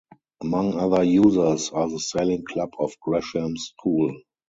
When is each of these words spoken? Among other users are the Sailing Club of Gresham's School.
Among 0.41 0.79
other 0.79 1.03
users 1.03 1.69
are 1.69 1.87
the 1.87 1.99
Sailing 1.99 2.43
Club 2.43 2.71
of 2.79 2.91
Gresham's 3.03 3.71
School. 3.77 4.15